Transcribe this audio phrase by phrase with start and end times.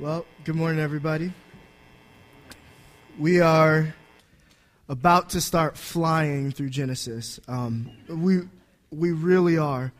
[0.00, 1.30] Well, good morning, everybody.
[3.18, 3.94] We are
[4.88, 7.38] about to start flying through Genesis.
[7.46, 8.38] Um, we,
[8.90, 9.92] we really are.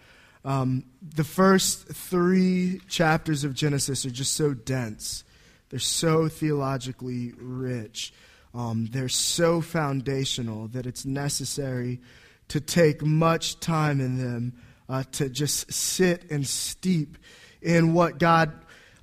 [0.42, 5.22] Um, the first three chapters of Genesis are just so dense,
[5.68, 8.14] they're so theologically rich,
[8.54, 12.00] um, they're so foundational that it's necessary
[12.48, 14.54] to take much time in them
[14.88, 17.18] uh, to just sit and steep
[17.60, 18.50] in what God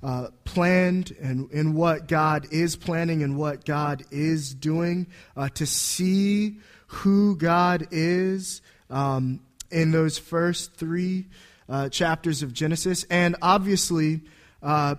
[0.02, 5.66] uh, planned and in what God is planning and what God is doing, uh, to
[5.66, 9.40] see who God is um,
[9.70, 11.26] in those first three
[11.68, 13.04] uh, chapters of Genesis.
[13.10, 14.22] And obviously,
[14.62, 14.96] uh,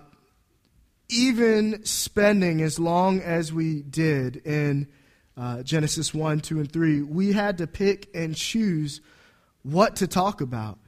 [1.08, 4.86] even spending as long as we did in
[5.36, 9.00] uh, Genesis 1, 2, and 3, we had to pick and choose
[9.62, 10.78] what to talk about.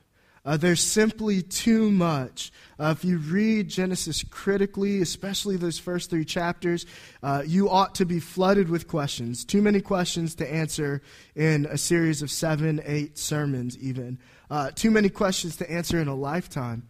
[0.44, 2.52] Uh, there's simply too much.
[2.78, 6.84] Uh, if you read Genesis critically, especially those first three chapters,
[7.22, 9.44] uh, you ought to be flooded with questions.
[9.44, 11.00] Too many questions to answer
[11.36, 14.18] in a series of seven, eight sermons, even.
[14.50, 16.82] Uh, too many questions to answer in a lifetime.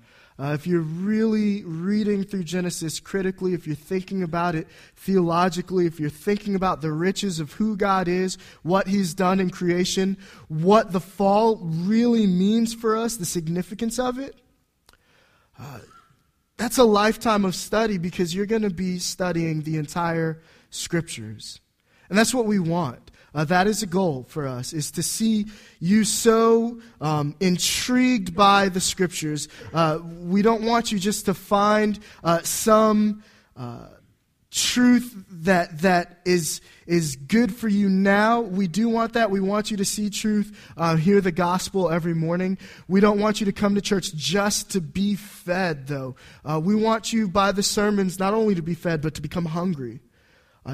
[0.43, 6.01] Uh, if you're really reading through Genesis critically, if you're thinking about it theologically, if
[6.01, 10.17] you're thinking about the riches of who God is, what He's done in creation,
[10.49, 14.35] what the fall really means for us, the significance of it,
[15.61, 15.79] uh,
[16.57, 21.61] that's a lifetime of study because you're going to be studying the entire scriptures.
[22.09, 23.13] And that's what we want.
[23.35, 25.47] Uh, that is a goal for us, is to see
[25.81, 29.49] you so um, intrigued by the scriptures.
[29.73, 33.23] Uh, we don't want you just to find uh, some
[33.57, 33.87] uh,
[34.51, 38.43] truth that, that is, is good for you now.
[38.43, 39.31] We do want that.
[39.31, 42.59] We want you to see truth, uh, hear the gospel every morning.
[42.87, 46.17] We don't want you to come to church just to be fed, though.
[46.45, 49.47] Uh, we want you, by the sermons, not only to be fed, but to become
[49.47, 50.01] hungry.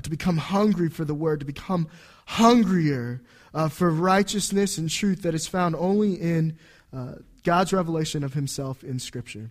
[0.01, 1.89] To become hungry for the word, to become
[2.27, 3.23] hungrier
[3.55, 6.59] uh, for righteousness and truth that is found only in
[6.93, 9.51] uh, God's revelation of himself in Scripture.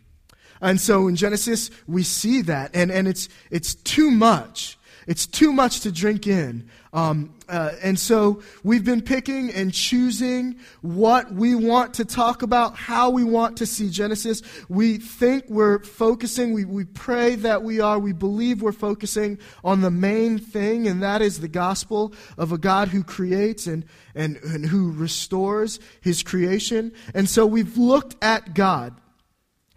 [0.61, 4.77] And so in Genesis, we see that, and, and it's, it's too much.
[5.07, 6.69] It's too much to drink in.
[6.91, 12.75] Um, uh, and so we've been picking and choosing what we want to talk about,
[12.75, 14.41] how we want to see Genesis.
[14.67, 19.79] We think we're focusing, we, we pray that we are, we believe we're focusing on
[19.79, 24.37] the main thing, and that is the gospel of a God who creates and, and,
[24.37, 26.91] and who restores his creation.
[27.13, 28.99] And so we've looked at God.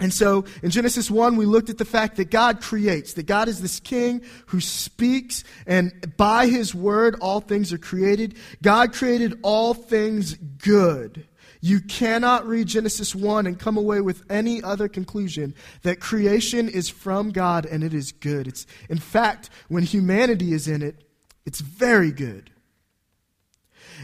[0.00, 3.49] And so in Genesis 1, we looked at the fact that God creates, that God
[3.49, 8.34] is this king who speaks, and by his word, all things are created.
[8.62, 11.27] God created all things good.
[11.61, 16.88] You cannot read Genesis 1 and come away with any other conclusion that creation is
[16.88, 18.49] from God and it is good.
[18.49, 21.05] It's, in fact, when humanity is in it,
[21.44, 22.50] it's very good.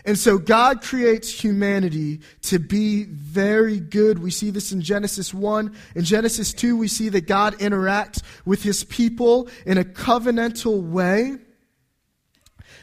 [0.05, 4.19] And so God creates humanity to be very good.
[4.19, 5.75] We see this in Genesis 1.
[5.95, 11.37] In Genesis 2, we see that God interacts with his people in a covenantal way.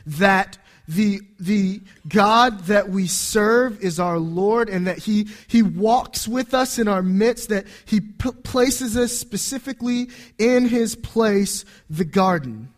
[0.05, 0.57] That
[0.87, 6.53] the, the God that we serve is our Lord and that He, he walks with
[6.53, 12.69] us in our midst, that He p- places us specifically in His place, the garden.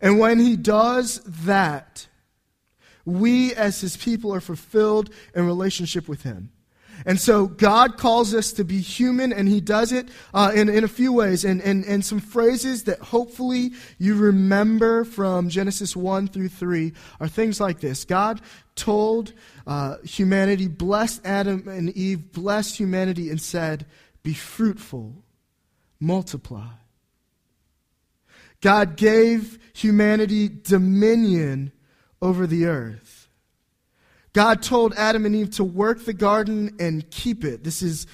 [0.00, 2.07] And when He does that,
[3.08, 6.50] we as his people are fulfilled in relationship with him.
[7.06, 10.84] And so God calls us to be human, and He does it uh, in, in
[10.84, 11.44] a few ways.
[11.44, 17.28] And, and, and some phrases that hopefully you remember from Genesis 1 through 3 are
[17.28, 18.40] things like this God
[18.74, 19.32] told
[19.66, 23.86] uh, humanity, blessed Adam and Eve, blessed humanity, and said,
[24.22, 25.22] Be fruitful,
[26.00, 26.68] multiply.
[28.60, 31.70] God gave humanity dominion
[32.20, 33.28] over the earth.
[34.32, 37.64] God told Adam and Eve to work the garden and keep it.
[37.64, 38.06] This is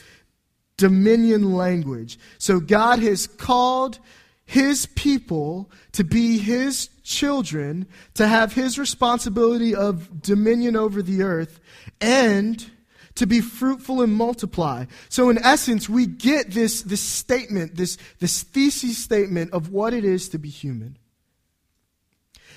[0.77, 2.19] dominion language.
[2.39, 3.99] So God has called
[4.47, 11.61] his people to be his children, to have his responsibility of dominion over the earth,
[12.01, 12.71] and
[13.15, 14.85] to be fruitful and multiply.
[15.09, 20.05] So, in essence, we get this, this statement, this, this thesis statement of what it
[20.05, 20.99] is to be human.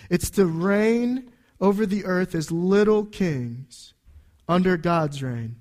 [0.10, 3.94] It's to reign over the earth as little kings
[4.48, 5.58] under God's reign.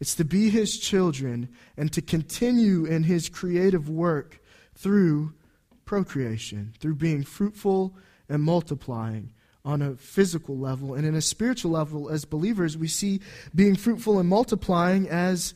[0.00, 4.40] It's to be his children and to continue in his creative work
[4.74, 5.32] through
[5.84, 7.96] procreation, through being fruitful
[8.28, 9.32] and multiplying
[9.64, 10.94] on a physical level.
[10.94, 13.20] And in a spiritual level, as believers, we see
[13.54, 15.54] being fruitful and multiplying as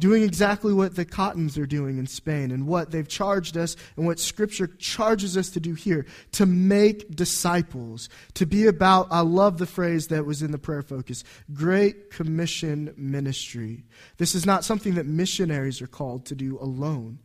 [0.00, 4.06] doing exactly what the Cottons are doing in Spain and what they've charged us and
[4.06, 9.58] what Scripture charges us to do here to make disciples, to be about, I love
[9.58, 13.84] the phrase that was in the prayer focus, Great Commission ministry.
[14.16, 17.20] This is not something that missionaries are called to do alone.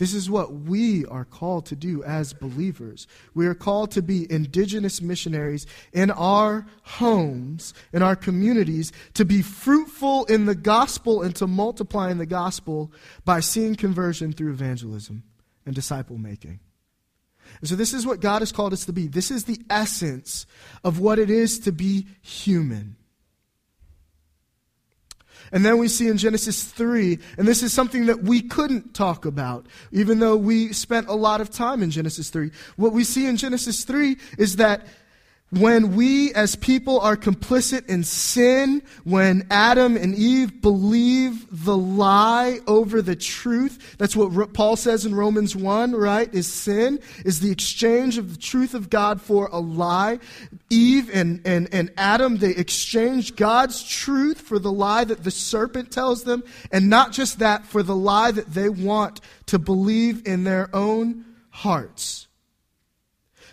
[0.00, 3.06] This is what we are called to do as believers.
[3.34, 9.42] We are called to be indigenous missionaries in our homes, in our communities, to be
[9.42, 12.90] fruitful in the gospel and to multiply in the gospel
[13.26, 15.22] by seeing conversion through evangelism
[15.66, 16.60] and disciple making.
[17.60, 19.06] And so, this is what God has called us to be.
[19.06, 20.46] This is the essence
[20.82, 22.96] of what it is to be human.
[25.52, 29.24] And then we see in Genesis 3, and this is something that we couldn't talk
[29.24, 32.50] about, even though we spent a lot of time in Genesis 3.
[32.76, 34.86] What we see in Genesis 3 is that
[35.50, 42.60] when we as people are complicit in sin, when Adam and Eve believe the lie
[42.68, 46.32] over the truth, that's what Paul says in Romans 1, right?
[46.32, 50.20] Is sin, is the exchange of the truth of God for a lie.
[50.70, 55.90] Eve and, and, and Adam, they exchange God's truth for the lie that the serpent
[55.90, 60.44] tells them, and not just that, for the lie that they want to believe in
[60.44, 62.28] their own hearts.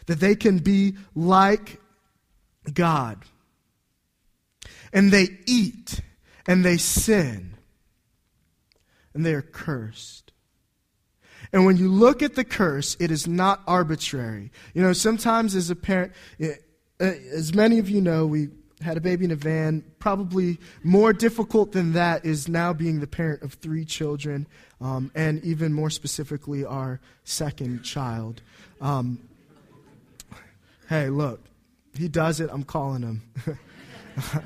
[0.05, 1.81] That they can be like
[2.73, 3.19] God.
[4.93, 6.01] And they eat
[6.47, 7.55] and they sin
[9.13, 10.31] and they are cursed.
[11.51, 14.51] And when you look at the curse, it is not arbitrary.
[14.73, 16.53] You know, sometimes as a parent, eh,
[16.99, 18.49] as many of you know, we
[18.81, 19.83] had a baby in a van.
[19.99, 24.47] Probably more difficult than that is now being the parent of three children,
[24.81, 28.41] um, and even more specifically, our second child.
[28.81, 29.19] Um,
[30.89, 31.41] hey, look,
[31.97, 33.21] he does it, I'm calling him.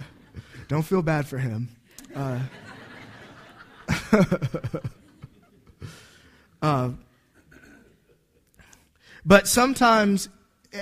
[0.68, 1.70] Don't feel bad for him.
[2.16, 2.40] Uh,
[6.62, 6.92] uh,
[9.26, 10.30] but sometimes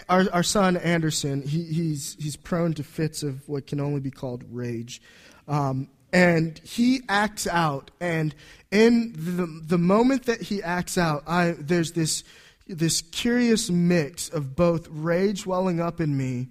[0.07, 4.11] our, our son Anderson, he, he's, he's prone to fits of what can only be
[4.11, 5.01] called rage.
[5.47, 7.91] Um, and he acts out.
[7.99, 8.33] And
[8.71, 12.23] in the, the moment that he acts out, I, there's this,
[12.67, 16.49] this curious mix of both rage welling up in me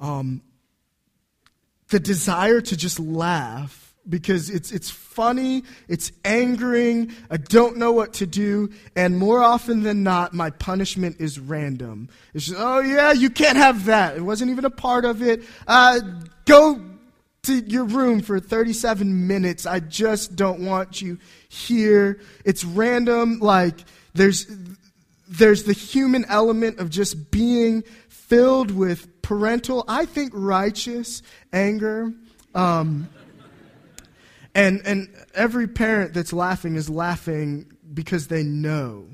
[0.00, 0.42] um,
[1.90, 8.14] the desire to just laugh because it's, it's funny, it's angering, I don't know what
[8.14, 12.08] to do, and more often than not, my punishment is random.
[12.34, 14.16] It's just, oh yeah, you can't have that.
[14.16, 15.42] It wasn't even a part of it.
[15.66, 16.00] Uh,
[16.46, 16.80] go
[17.42, 19.66] to your room for 37 minutes.
[19.66, 21.18] I just don't want you
[21.48, 22.20] here.
[22.44, 24.46] It's random, like, there's,
[25.28, 27.84] there's the human element of just being
[28.30, 31.22] filled with parental, I think righteous
[31.52, 32.12] anger.
[32.54, 33.08] Um,
[34.54, 39.08] and, and every parent that's laughing is laughing because they know.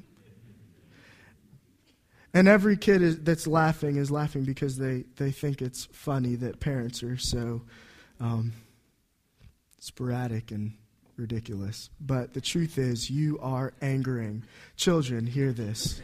[2.34, 6.60] And every kid is, that's laughing is laughing because they, they think it's funny that
[6.60, 7.62] parents are so
[8.20, 8.52] um,
[9.78, 10.74] sporadic and
[11.16, 11.88] ridiculous.
[11.98, 14.44] But the truth is, you are angering.
[14.76, 16.02] Children, hear this.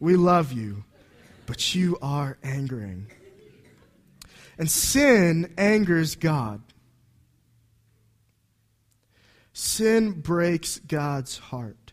[0.00, 0.84] We love you
[1.46, 3.06] but you are angering.
[4.58, 6.62] And sin angers God.
[9.52, 11.92] Sin breaks God's heart.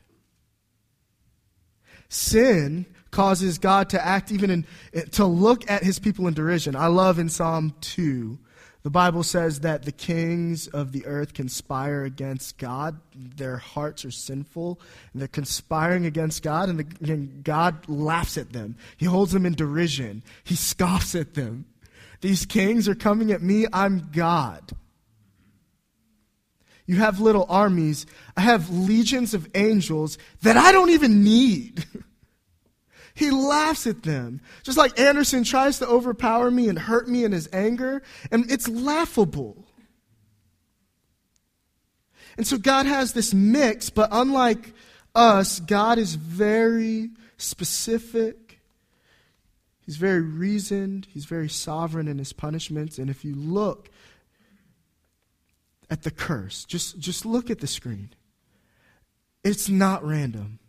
[2.09, 4.49] Sin causes God to act even
[4.93, 6.75] in, to look at his people in derision.
[6.75, 8.39] I love in Psalm 2
[8.83, 12.99] the Bible says that the kings of the earth conspire against God.
[13.13, 14.79] Their hearts are sinful,
[15.11, 18.77] and they're conspiring against God, and, the, and God laughs at them.
[18.95, 21.65] He holds them in derision, He scoffs at them.
[22.21, 24.71] These kings are coming at me, I'm God.
[26.85, 28.07] You have little armies.
[28.35, 31.85] I have legions of angels that I don't even need.
[33.19, 34.39] He laughs at them.
[34.63, 38.69] Just like Anderson tries to overpower me and hurt me in his anger, and it's
[38.69, 39.67] laughable.
[42.37, 44.73] And so God has this mix, but unlike
[45.13, 48.61] us, God is very specific.
[49.81, 51.07] He's very reasoned.
[51.11, 52.97] He's very sovereign in his punishments.
[52.97, 53.89] And if you look
[55.89, 58.11] at the curse, just, just look at the screen.
[59.43, 60.59] It's not random.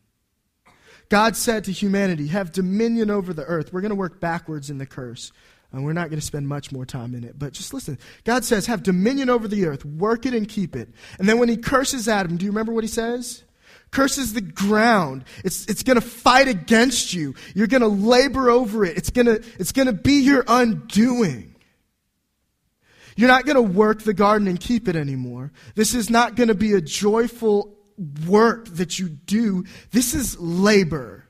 [1.11, 3.73] God said to humanity, Have dominion over the earth.
[3.73, 5.33] We're going to work backwards in the curse.
[5.73, 7.38] And we're not going to spend much more time in it.
[7.38, 7.99] But just listen.
[8.25, 10.88] God says, Have dominion over the earth, work it and keep it.
[11.19, 13.43] And then when he curses Adam, do you remember what he says?
[13.90, 15.25] Curses the ground.
[15.45, 17.35] It's, it's going to fight against you.
[17.57, 18.97] You're going to labor over it.
[18.97, 21.57] It's going to, it's going to be your undoing.
[23.17, 25.50] You're not going to work the garden and keep it anymore.
[25.75, 27.76] This is not going to be a joyful
[28.26, 29.64] work that you do.
[29.90, 31.25] This is labor.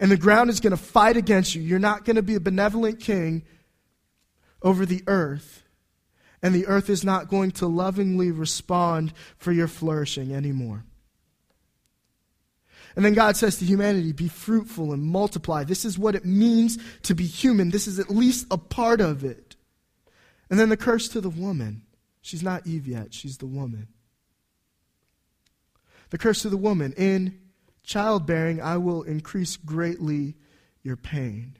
[0.00, 1.62] And the ground is going to fight against you.
[1.62, 3.42] You're not going to be a benevolent king
[4.62, 5.62] over the earth.
[6.42, 10.84] And the earth is not going to lovingly respond for your flourishing anymore.
[12.96, 15.64] And then God says to humanity, be fruitful and multiply.
[15.64, 17.70] This is what it means to be human.
[17.70, 19.54] This is at least a part of it.
[20.48, 21.82] And then the curse to the woman.
[22.22, 23.88] She's not Eve yet, she's the woman.
[26.10, 26.92] The curse of the woman.
[26.96, 27.38] In
[27.82, 30.34] childbearing, I will increase greatly
[30.82, 31.56] your pain.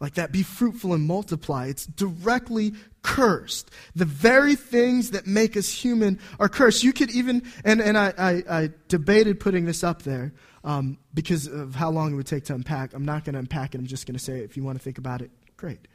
[0.00, 0.32] like that.
[0.32, 1.66] Be fruitful and multiply.
[1.66, 2.72] It's directly
[3.02, 3.70] cursed.
[3.94, 6.82] The very things that make us human are cursed.
[6.82, 10.32] You could even, and, and I, I, I debated putting this up there
[10.64, 12.94] um, because of how long it would take to unpack.
[12.94, 13.78] I'm not going to unpack it.
[13.78, 14.40] I'm just going to say.
[14.40, 15.86] If you want to think about it, great.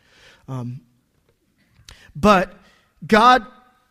[0.48, 0.82] Um,
[2.15, 2.53] but
[3.05, 3.46] God,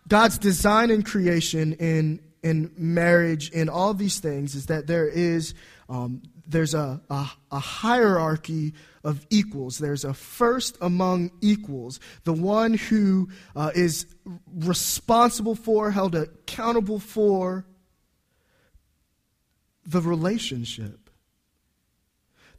[0.09, 5.55] God's design and creation in, in marriage, in all these things, is that there is
[5.89, 9.79] um, there's a, a, a, hierarchy of equals.
[9.79, 14.07] There's a first among equals, the one who uh, is
[14.55, 17.67] responsible for, held accountable for
[19.87, 21.11] the relationship,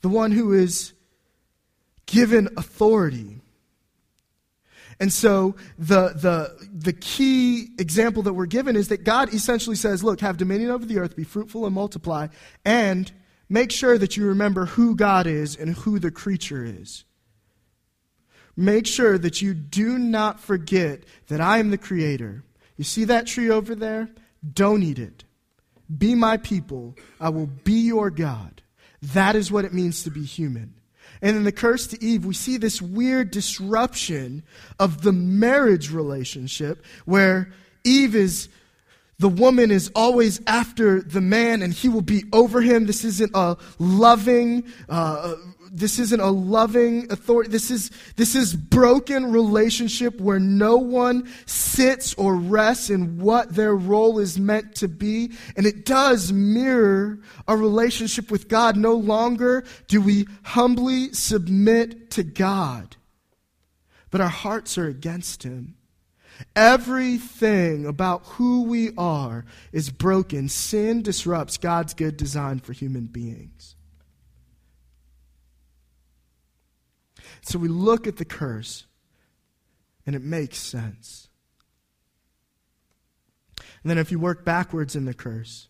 [0.01, 0.93] the one who is
[2.05, 3.41] given authority.
[4.99, 10.03] And so the, the, the key example that we're given is that God essentially says,
[10.03, 12.27] Look, have dominion over the earth, be fruitful and multiply,
[12.63, 13.11] and
[13.49, 17.03] make sure that you remember who God is and who the creature is.
[18.55, 22.43] Make sure that you do not forget that I am the creator.
[22.77, 24.09] You see that tree over there?
[24.53, 25.25] Don't eat it.
[25.95, 26.95] Be my people.
[27.19, 28.61] I will be your God.
[29.01, 30.74] That is what it means to be human.
[31.25, 34.43] And in the curse to Eve, we see this weird disruption
[34.77, 37.51] of the marriage relationship where
[37.83, 38.47] Eve is
[39.17, 42.85] the woman is always after the man and he will be over him.
[42.85, 45.33] This isn't a loving, uh,
[45.75, 47.49] this isn't a loving authority.
[47.49, 53.75] This is, this is broken relationship where no one sits or rests in what their
[53.75, 55.31] role is meant to be.
[55.57, 58.77] And it does mirror a relationship with God.
[58.77, 62.95] No longer do we humbly submit to God,
[64.11, 65.75] but our hearts are against him.
[66.55, 70.49] Everything about who we are is broken.
[70.49, 73.74] Sin disrupts God's good design for human beings.
[77.45, 78.85] So we look at the curse,
[80.05, 81.29] and it makes sense.
[83.57, 85.67] And then if you work backwards in the curse,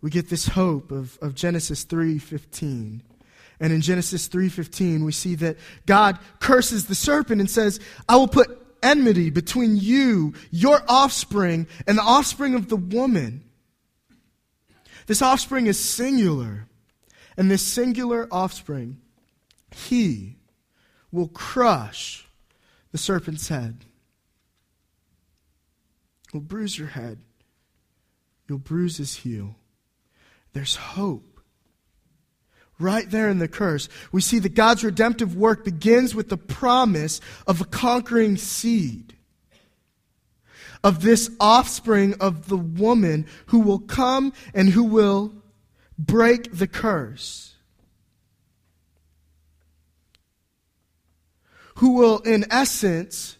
[0.00, 3.02] we get this hope of, of Genesis 3:15.
[3.60, 7.78] And in Genesis 3:15, we see that God curses the serpent and says,
[8.08, 13.42] "I will put enmity between you, your offspring, and the offspring of the woman.
[15.06, 16.68] This offspring is singular.
[17.36, 19.00] And this singular offspring,
[19.74, 20.36] he
[21.14, 22.26] will crush
[22.92, 23.84] the serpent's head.
[26.32, 27.18] He'll bruise your head.
[28.48, 29.56] You'll bruise his heel.
[30.52, 31.34] There's hope
[32.78, 37.20] right there in the curse, we see that God's redemptive work begins with the promise
[37.46, 39.14] of a conquering seed,
[40.82, 45.32] of this offspring of the woman who will come and who will
[45.98, 47.53] break the curse.
[51.76, 53.36] Who will, in essence,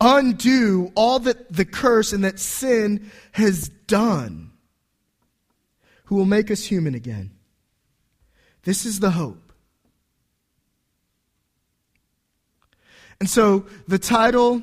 [0.00, 4.52] undo all that the curse and that sin has done.
[6.04, 7.32] Who will make us human again.
[8.62, 9.52] This is the hope.
[13.20, 14.62] And so the title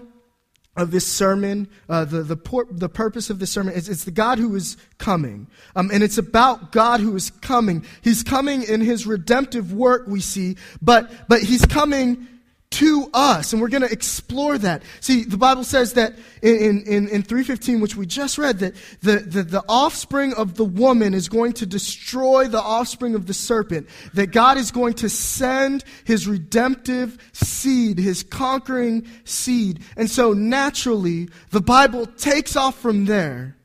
[0.77, 4.11] of this sermon, uh, the, the, por- the purpose of this sermon is it's the
[4.11, 5.47] God who is coming.
[5.75, 7.85] Um, and it's about God who is coming.
[8.01, 12.27] He's coming in his redemptive work, we see, but, but he's coming
[12.75, 14.83] to us and we're going to explore that.
[14.99, 19.19] See the bible says that in, in, in 315 which we just read that the,
[19.19, 23.87] the, the offspring of the woman is going to destroy the offspring of the serpent
[24.13, 29.79] that god is going to send his redemptive seed his conquering seed.
[29.95, 33.55] And so naturally the bible takes off from there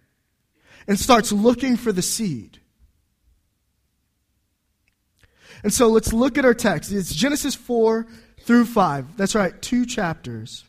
[0.87, 2.61] and starts looking for the seed.
[5.63, 6.93] And so let's look at our text.
[6.93, 8.07] It's genesis 4
[8.51, 9.17] through 5.
[9.17, 10.65] That's right, two chapters.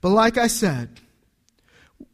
[0.00, 1.00] But like I said,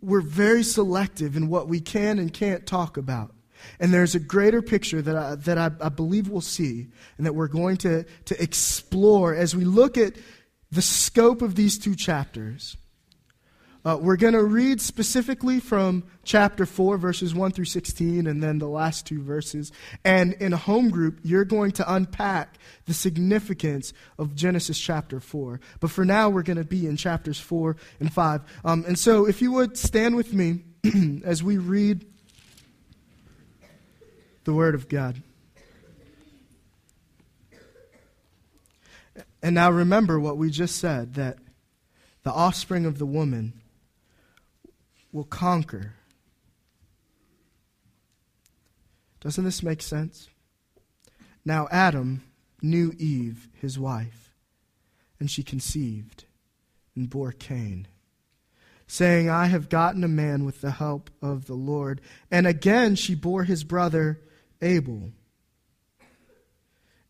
[0.01, 3.35] we're very selective in what we can and can't talk about.
[3.79, 6.87] And there's a greater picture that I, that I, I believe we'll see
[7.19, 10.15] and that we're going to, to explore as we look at
[10.73, 12.79] the scope of these two chapters.
[13.83, 18.59] Uh, we're going to read specifically from chapter 4, verses 1 through 16, and then
[18.59, 19.73] the last two verses.
[20.05, 25.61] And in a home group, you're going to unpack the significance of Genesis chapter 4.
[25.81, 28.43] But for now, we're going to be in chapters 4 and 5.
[28.65, 30.65] Um, and so, if you would stand with me
[31.25, 32.05] as we read
[34.45, 35.23] the Word of God.
[39.43, 41.39] And now remember what we just said that
[42.25, 43.60] the offspring of the woman
[45.13, 45.95] will conquer.
[49.21, 50.29] Doesn't this make sense?
[51.45, 52.23] Now, Adam
[52.63, 54.35] knew Eve, his wife,
[55.19, 56.25] and she conceived
[56.95, 57.87] and bore Cain,
[58.87, 62.01] saying, I have gotten a man with the help of the Lord.
[62.31, 64.21] And again she bore his brother
[64.61, 65.13] Abel.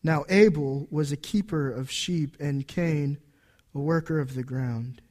[0.03, 3.19] Now, Abel was a keeper of sheep, and Cain
[3.75, 5.01] a worker of the ground.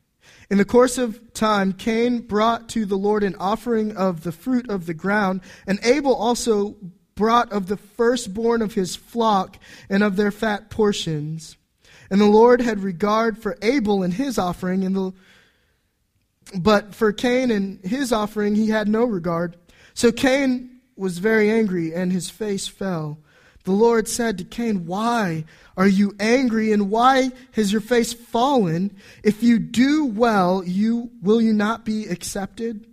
[0.50, 4.68] In the course of time, Cain brought to the Lord an offering of the fruit
[4.68, 6.76] of the ground, and Abel also
[7.14, 9.58] brought of the firstborn of his flock
[9.88, 11.56] and of their fat portions.
[12.10, 15.12] And the Lord had regard for Abel and his offering, and the,
[16.58, 19.56] but for Cain and his offering he had no regard.
[19.94, 23.18] So Cain was very angry, and his face fell.
[23.64, 25.44] The Lord said to Cain, Why
[25.76, 28.96] are you angry, and why has your face fallen?
[29.22, 32.86] If you do well, you, will you not be accepted?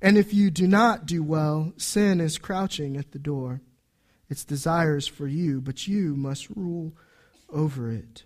[0.00, 3.60] And if you do not do well, sin is crouching at the door.
[4.28, 6.92] Its desires for you, but you must rule
[7.48, 8.22] over it.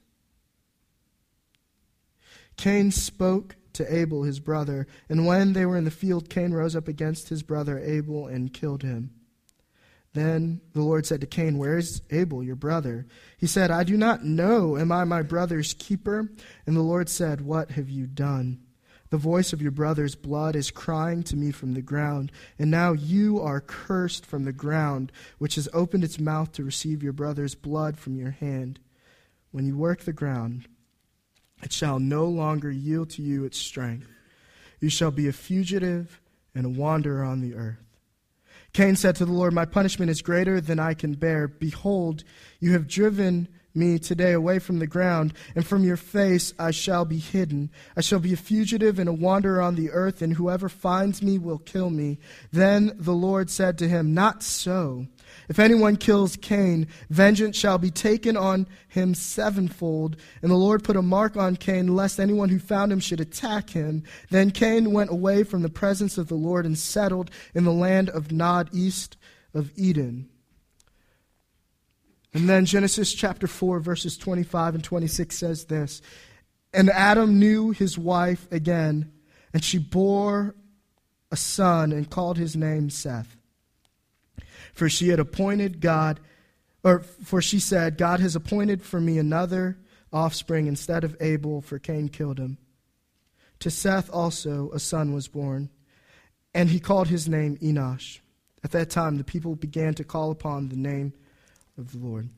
[2.56, 6.76] Cain spoke to Abel, his brother, and when they were in the field, Cain rose
[6.76, 9.11] up against his brother Abel and killed him.
[10.14, 13.06] Then the Lord said to Cain, Where is Abel, your brother?
[13.37, 14.78] He said, I do not know.
[14.78, 16.30] Am I my brother's keeper?
[16.66, 18.61] And the Lord said, What have you done?
[19.11, 22.92] The voice of your brother's blood is crying to me from the ground, and now
[22.92, 27.54] you are cursed from the ground, which has opened its mouth to receive your brother's
[27.54, 28.80] blood from your hand.
[29.50, 30.67] When you work the ground,
[31.62, 34.08] it shall no longer yield to you its strength.
[34.80, 36.21] You shall be a fugitive
[36.54, 37.83] and a wanderer on the earth.
[38.75, 41.47] Cain said to the Lord, My punishment is greater than I can bear.
[41.47, 42.25] Behold,
[42.58, 47.04] you have driven me today away from the ground, and from your face I shall
[47.04, 47.71] be hidden.
[47.97, 51.39] I shall be a fugitive and a wanderer on the earth, and whoever finds me
[51.39, 52.19] will kill me.
[52.50, 55.06] Then the Lord said to him, Not so.
[55.49, 60.17] If anyone kills Cain, vengeance shall be taken on him sevenfold.
[60.43, 63.71] And the Lord put a mark on Cain, lest anyone who found him should attack
[63.71, 64.04] him.
[64.30, 68.09] Then Cain went away from the presence of the Lord and settled in the land
[68.11, 69.17] of Nod, east
[69.52, 70.28] of Eden.
[72.33, 76.02] And then Genesis chapter 4, verses 25 and 26 says this
[76.73, 79.13] And Adam knew his wife again,
[79.52, 80.57] and she bore
[81.30, 83.37] a son and called his name Seth
[84.75, 86.21] for she had appointed God,
[86.82, 89.78] or for she said, God has appointed for me another
[90.13, 92.58] offspring instead of Abel, for Cain killed him.
[93.60, 95.71] To Seth also a son was born,
[96.52, 98.19] and he called his name Enosh.
[98.63, 101.13] At that time, the people began to call upon the name
[101.78, 102.28] of the Lord.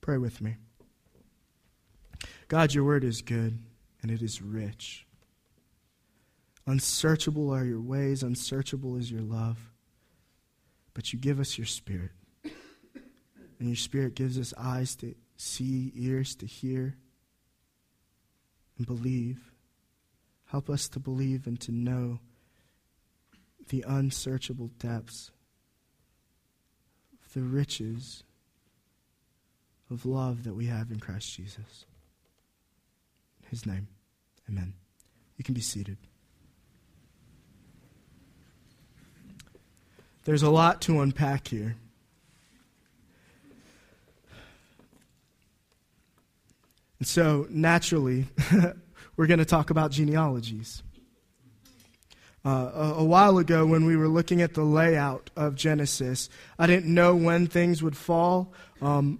[0.00, 0.56] Pray with me.
[2.48, 3.58] God, your word is good
[4.02, 5.06] and it is rich.
[6.66, 9.73] Unsearchable are your ways, unsearchable is your love
[10.94, 12.12] but you give us your spirit.
[13.60, 16.96] And your spirit gives us eyes to see, ears to hear,
[18.78, 19.52] and believe.
[20.46, 22.20] Help us to believe and to know
[23.68, 25.30] the unsearchable depths
[27.24, 28.24] of the riches
[29.90, 31.86] of love that we have in Christ Jesus.
[33.42, 33.88] In his name,
[34.48, 34.74] amen.
[35.36, 35.98] You can be seated.
[40.24, 41.76] There's a lot to unpack here.
[46.98, 48.26] And so, naturally,
[49.16, 50.82] we're going to talk about genealogies.
[52.46, 56.66] Uh, a, a, while ago, when we were looking at the layout of Genesis, I
[56.66, 58.52] didn't know when things would fall.
[58.82, 59.18] Um,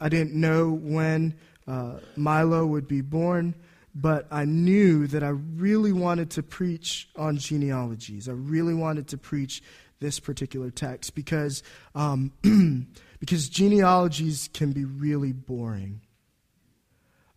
[0.00, 1.34] I didn't know when
[1.66, 3.54] uh, Milo would be born,
[3.94, 8.28] but I knew that I really wanted to preach on genealogies.
[8.28, 9.62] I really wanted to preach
[10.04, 11.62] this particular text because,
[11.94, 12.30] um,
[13.20, 16.02] because genealogies can be really boring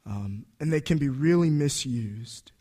[0.06, 2.52] um, and they can be really misused.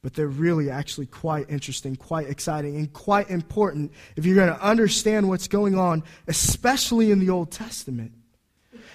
[0.00, 4.62] But they're really actually quite interesting, quite exciting, and quite important if you're going to
[4.62, 8.12] understand what's going on, especially in the Old Testament.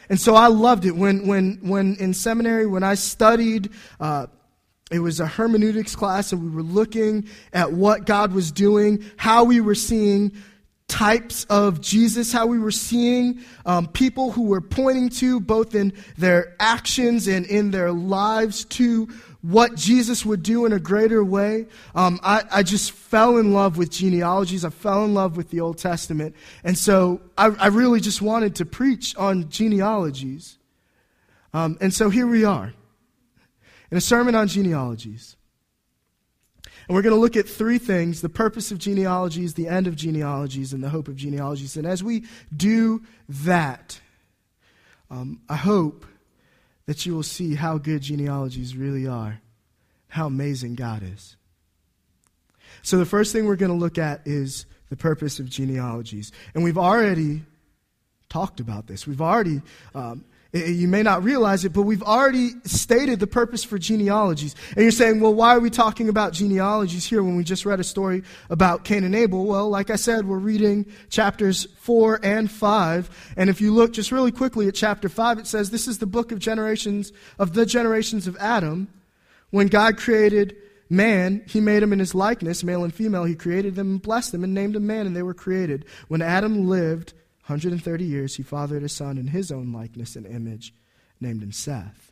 [0.07, 0.95] And so I loved it.
[0.95, 4.27] When, when, when in seminary, when I studied, uh,
[4.89, 9.43] it was a hermeneutics class, and we were looking at what God was doing, how
[9.43, 10.31] we were seeing
[10.87, 15.93] types of Jesus, how we were seeing um, people who were pointing to, both in
[16.17, 19.07] their actions and in their lives, to
[19.41, 21.67] what Jesus would do in a greater way.
[21.95, 24.65] Um, I, I, just fell in love with genealogies.
[24.65, 26.35] I fell in love with the Old Testament.
[26.65, 30.57] And so I, I really just wanted to preach on genealogies.
[31.53, 32.73] Um, and so here we are
[33.91, 35.35] in a sermon on genealogies.
[36.87, 39.95] And we're going to look at three things the purpose of genealogies, the end of
[39.95, 41.77] genealogies, and the hope of genealogies.
[41.77, 42.25] And as we
[42.55, 43.99] do that,
[45.11, 46.05] um, I hope
[46.85, 49.41] that you will see how good genealogies really are,
[50.07, 51.35] how amazing God is.
[52.81, 56.31] So, the first thing we're going to look at is the purpose of genealogies.
[56.55, 57.43] And we've already
[58.29, 59.05] talked about this.
[59.05, 59.61] We've already
[59.93, 60.23] um,
[60.53, 64.55] Eh, eh, you may not realize it, but we've already stated the purpose for genealogies.
[64.75, 67.79] And you're saying, well, why are we talking about genealogies here when we just read
[67.79, 69.45] a story about Cain and Abel?
[69.45, 73.33] Well, like I said, we're reading chapters 4 and 5.
[73.37, 76.07] And if you look just really quickly at chapter 5, it says, This is the
[76.07, 78.87] book of generations, of the generations of Adam.
[79.51, 80.55] When God created
[80.89, 83.23] man, he made him in his likeness, male and female.
[83.23, 85.85] He created them and blessed them and named them man, and they were created.
[86.07, 87.13] When Adam lived,
[87.49, 90.73] 130 years, he fathered a son in his own likeness and image,
[91.19, 92.11] named him Seth.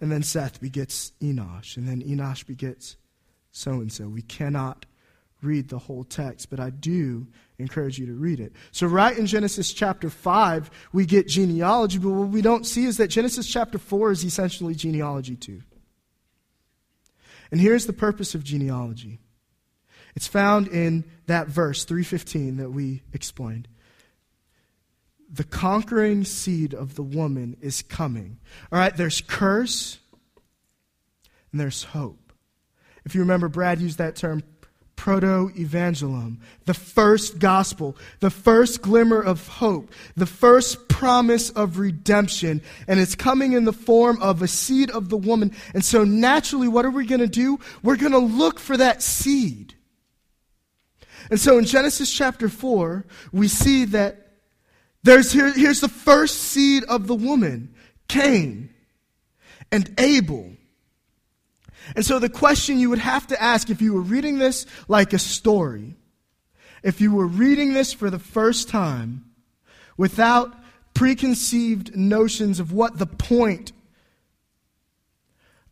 [0.00, 2.96] And then Seth begets Enosh, and then Enosh begets
[3.52, 4.08] so and so.
[4.08, 4.86] We cannot
[5.42, 7.26] read the whole text, but I do
[7.58, 8.52] encourage you to read it.
[8.72, 12.96] So, right in Genesis chapter 5, we get genealogy, but what we don't see is
[12.96, 15.62] that Genesis chapter 4 is essentially genealogy too.
[17.50, 19.18] And here's the purpose of genealogy
[20.14, 23.68] it's found in that verse 315 that we explained.
[25.32, 28.38] The conquering seed of the woman is coming.
[28.72, 29.98] All right, there's curse
[31.52, 32.32] and there's hope.
[33.04, 34.42] If you remember, Brad used that term
[35.00, 42.60] proto evangelium, the first gospel, the first glimmer of hope, the first promise of redemption.
[42.86, 45.52] And it's coming in the form of a seed of the woman.
[45.72, 47.58] And so naturally, what are we going to do?
[47.82, 49.74] We're going to look for that seed.
[51.30, 54.30] And so in Genesis chapter 4, we see that
[55.02, 57.74] there's here, here's the first seed of the woman,
[58.08, 58.70] Cain
[59.72, 60.52] and Abel.
[61.96, 65.12] And so the question you would have to ask if you were reading this like
[65.12, 65.96] a story,
[66.82, 69.24] if you were reading this for the first time
[69.96, 70.54] without
[70.94, 73.72] preconceived notions of what the point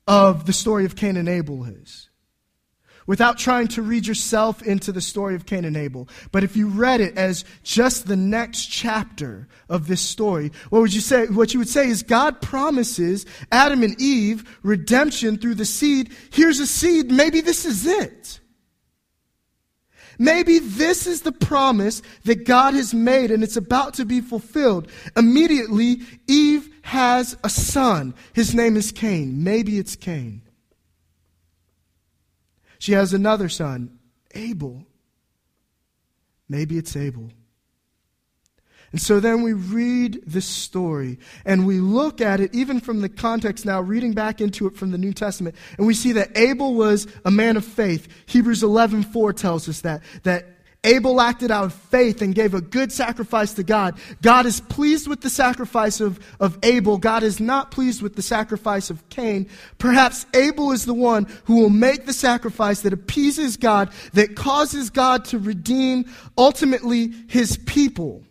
[0.06, 2.08] of the story of Cain and Abel is,
[3.08, 6.08] without trying to read yourself into the story of Cain and Abel.
[6.30, 10.94] But if you read it as just the next chapter of this story, what would
[10.94, 11.26] you say?
[11.26, 16.12] What you would say is God promises Adam and Eve redemption through the seed.
[16.30, 17.10] Here's a seed.
[17.10, 18.40] Maybe this is it.
[20.18, 24.90] Maybe this is the promise that God has made and it's about to be fulfilled.
[25.16, 28.14] Immediately, Eve has a son.
[28.34, 29.44] His name is Cain.
[29.44, 30.42] Maybe it's Cain.
[32.78, 33.98] She has another son,
[34.34, 34.84] Abel.
[36.48, 37.30] Maybe it's Abel.
[38.90, 43.08] And so then we read this story and we look at it even from the
[43.08, 46.74] context now, reading back into it from the New Testament, and we see that Abel
[46.74, 48.08] was a man of faith.
[48.26, 52.92] Hebrews 11:4 tells us that that Abel acted out of faith and gave a good
[52.92, 53.98] sacrifice to God.
[54.22, 56.98] God is pleased with the sacrifice of, of Abel.
[56.98, 59.48] God is not pleased with the sacrifice of Cain.
[59.78, 64.88] Perhaps Abel is the one who will make the sacrifice that appeases God, that causes
[64.88, 66.04] God to redeem
[66.36, 68.22] ultimately his people.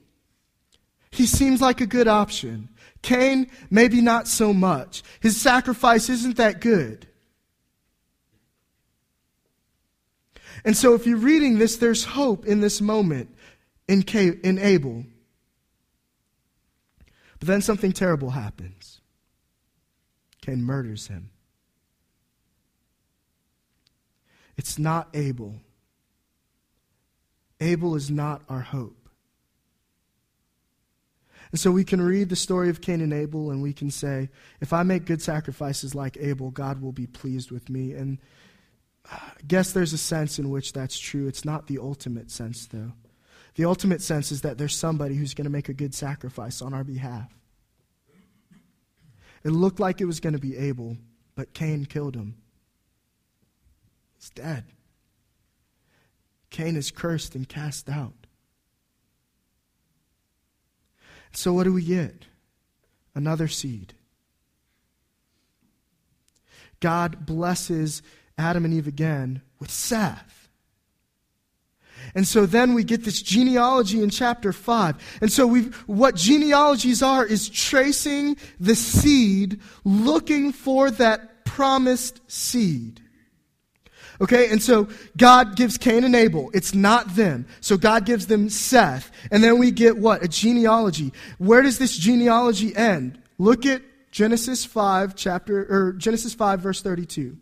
[1.12, 2.70] He seems like a good option.
[3.02, 5.04] Cain, maybe not so much.
[5.20, 7.08] His sacrifice isn't that good.
[10.68, 13.34] And so, if you're reading this, there's hope in this moment
[13.88, 15.06] in, in Abel.
[17.40, 19.00] But then something terrible happens.
[20.42, 21.30] Cain murders him.
[24.58, 25.56] It's not Abel.
[27.62, 29.08] Abel is not our hope.
[31.54, 34.28] And so we can read the story of Cain and Abel and we can say,
[34.60, 37.94] if I make good sacrifices like Abel, God will be pleased with me.
[37.94, 38.18] And
[39.12, 41.28] I guess there's a sense in which that's true.
[41.28, 42.92] It's not the ultimate sense, though.
[43.56, 46.74] The ultimate sense is that there's somebody who's going to make a good sacrifice on
[46.74, 47.34] our behalf.
[49.44, 50.98] It looked like it was going to be Abel,
[51.36, 52.36] but Cain killed him.
[54.18, 54.66] He's dead.
[56.50, 58.28] Cain is cursed and cast out.
[61.32, 62.26] So, what do we get?
[63.14, 63.94] Another seed.
[66.80, 68.02] God blesses
[68.38, 70.50] Adam and Eve again with Seth.
[72.16, 75.20] And so then we get this genealogy in chapter 5.
[75.22, 83.02] And so we what genealogies are is tracing the seed, looking for that promised seed.
[84.20, 86.50] Okay, and so God gives Cain and Abel.
[86.54, 87.46] It's not them.
[87.62, 89.12] So God gives them Seth.
[89.30, 90.24] And then we get what?
[90.24, 91.14] A genealogy.
[91.38, 93.22] Where does this genealogy end?
[93.38, 97.38] Look at Genesis 5 chapter or Genesis 5 verse 32.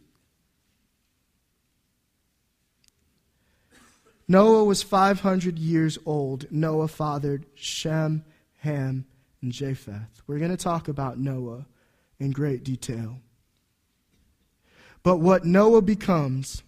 [4.27, 6.51] Noah was 500 years old.
[6.51, 8.25] Noah fathered Shem,
[8.57, 9.05] Ham,
[9.41, 10.21] and Japheth.
[10.25, 11.65] We're going to talk about Noah
[12.19, 13.19] in great detail.
[15.03, 16.63] But what Noah becomes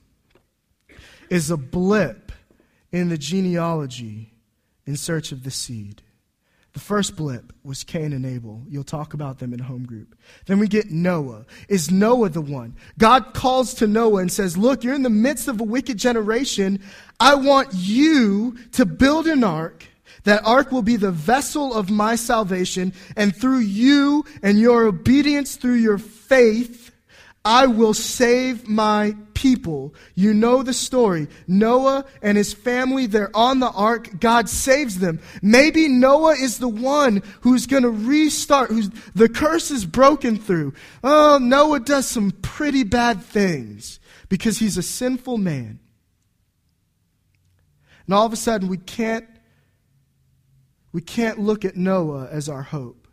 [1.30, 2.32] is a blip
[2.92, 4.34] in the genealogy
[4.86, 6.04] in search of the seed.
[6.78, 8.62] The first blip was Cain and Abel.
[8.70, 10.16] You'll talk about them in home group.
[10.46, 11.48] Then we get Noah.
[11.68, 12.76] Is Noah the one?
[13.00, 16.80] God calls to Noah and says, Look, you're in the midst of a wicked generation.
[17.20, 19.88] I want you to build an ark.
[20.26, 25.56] That ark will be the vessel of my salvation, and through you and your obedience,
[25.56, 26.92] through your faith,
[27.48, 29.96] I will save my people.
[30.16, 31.30] You know the story.
[31.48, 34.20] Noah and his family, they're on the ark.
[34.20, 35.22] God saves them.
[35.42, 40.74] Maybe Noah is the one who's going to restart, who's the curse is broken through.
[41.06, 45.80] Oh, Noah does some pretty bad things because he's a sinful man.
[48.08, 49.26] And all of a sudden we can't
[50.92, 53.07] we can't look at Noah as our hope.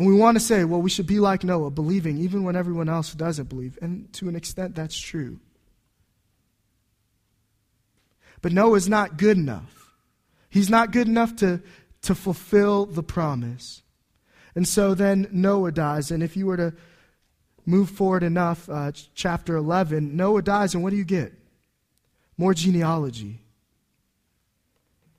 [0.00, 2.88] And we want to say, well, we should be like Noah, believing even when everyone
[2.88, 3.78] else doesn't believe.
[3.82, 5.40] And to an extent, that's true.
[8.40, 9.92] But Noah's not good enough.
[10.48, 11.60] He's not good enough to,
[12.00, 13.82] to fulfill the promise.
[14.54, 16.10] And so then Noah dies.
[16.10, 16.72] And if you were to
[17.66, 21.34] move forward enough, uh, chapter 11, Noah dies, and what do you get?
[22.38, 23.40] More genealogy.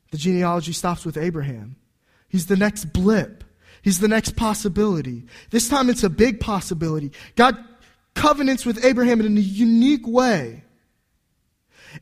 [0.09, 1.75] The genealogy stops with Abraham.
[2.27, 3.43] He's the next blip.
[3.81, 5.25] He's the next possibility.
[5.49, 7.11] This time it's a big possibility.
[7.35, 7.57] God
[8.13, 10.63] covenants with Abraham in a unique way.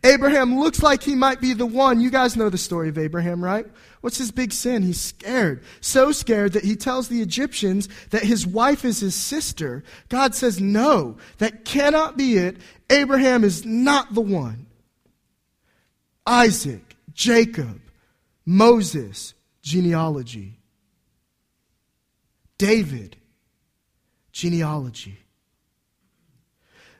[0.03, 1.99] Abraham looks like he might be the one.
[1.99, 3.65] You guys know the story of Abraham, right?
[4.01, 4.83] What's his big sin?
[4.83, 5.63] He's scared.
[5.81, 9.83] So scared that he tells the Egyptians that his wife is his sister.
[10.09, 12.57] God says, no, that cannot be it.
[12.89, 14.67] Abraham is not the one.
[16.25, 17.81] Isaac, Jacob,
[18.45, 20.58] Moses, genealogy.
[22.59, 23.15] David,
[24.31, 25.17] genealogy.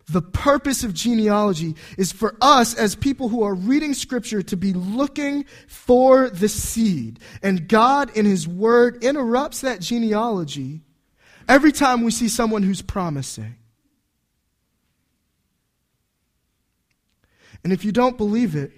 [0.10, 4.74] The purpose of genealogy is for us as people who are reading scripture to be
[4.74, 7.20] looking for the seed.
[7.44, 10.82] And God in his word interrupts that genealogy
[11.48, 13.56] every time we see someone who's promising.
[17.64, 18.72] And if you don't believe it,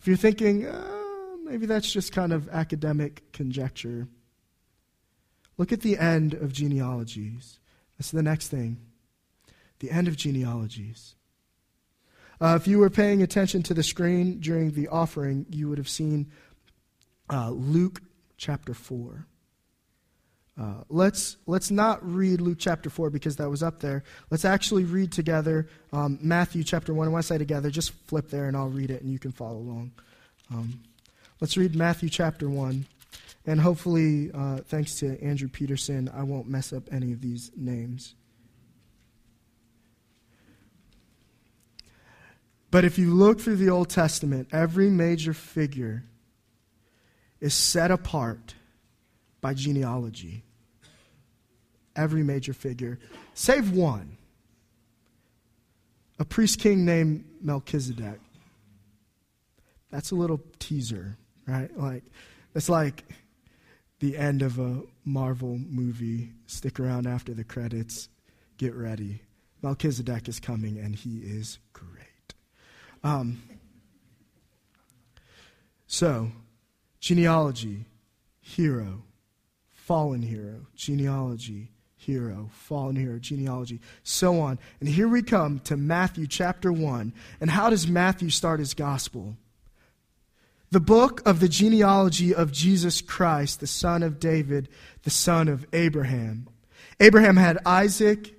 [0.00, 4.08] if you're thinking, uh, maybe that's just kind of academic conjecture,
[5.58, 7.58] Look at the end of genealogies.
[7.98, 8.78] That's the next thing.
[9.78, 11.14] The end of genealogies.
[12.40, 15.88] Uh, if you were paying attention to the screen during the offering, you would have
[15.88, 16.30] seen
[17.30, 18.02] uh, Luke
[18.36, 19.26] chapter 4.
[20.58, 24.04] Uh, let's, let's not read Luke chapter 4 because that was up there.
[24.30, 27.08] Let's actually read together um, Matthew chapter 1.
[27.08, 29.32] I want to say together, just flip there and I'll read it and you can
[29.32, 29.92] follow along.
[30.50, 30.80] Um,
[31.40, 32.86] let's read Matthew chapter 1.
[33.44, 38.14] And hopefully, uh, thanks to Andrew Peterson, I won't mess up any of these names.
[42.70, 46.04] But if you look through the Old Testament, every major figure
[47.40, 48.54] is set apart
[49.40, 50.42] by genealogy.
[51.94, 52.98] Every major figure,
[53.32, 54.16] save one
[56.18, 58.20] a priest king named Melchizedek.
[59.90, 61.16] That's a little teaser,
[61.46, 61.70] right?
[61.78, 62.04] Like,
[62.56, 63.04] it's like
[64.00, 66.32] the end of a Marvel movie.
[66.46, 68.08] Stick around after the credits.
[68.56, 69.20] Get ready.
[69.62, 72.34] Melchizedek is coming, and he is great.
[73.04, 73.42] Um,
[75.86, 76.30] so,
[76.98, 77.84] genealogy,
[78.40, 79.02] hero,
[79.72, 84.58] fallen hero, genealogy, hero, fallen hero, genealogy, so on.
[84.80, 87.12] And here we come to Matthew chapter 1.
[87.40, 89.36] And how does Matthew start his gospel?
[90.70, 94.68] The book of the genealogy of Jesus Christ, the son of David,
[95.02, 96.48] the son of Abraham.
[97.00, 98.34] Abraham had Isaac,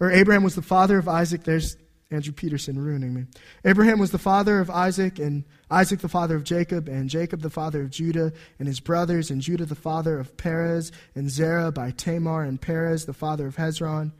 [0.00, 1.44] or Abraham was the father of Isaac.
[1.44, 1.76] There's
[2.10, 3.26] Andrew Peterson ruining me.
[3.64, 7.50] Abraham was the father of Isaac, and Isaac the father of Jacob, and Jacob the
[7.50, 11.90] father of Judah and his brothers, and Judah the father of Perez, and Zerah by
[11.90, 14.12] Tamar, and Perez the father of Hezron,